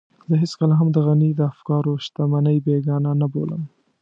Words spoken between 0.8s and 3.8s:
د غني د افکارو شتمنۍ بېګانه نه بولم.